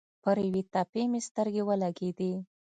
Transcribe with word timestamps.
پر 0.23 0.37
یوې 0.47 0.61
تپې 0.73 1.03
مې 1.11 1.19
سترګې 1.27 1.63
ولګېدې. 1.65 2.31